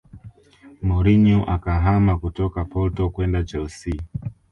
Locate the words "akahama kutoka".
1.55-2.59